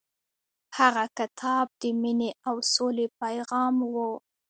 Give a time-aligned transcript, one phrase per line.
[0.77, 3.95] هغه کتاب د مینې او سولې پیغام و.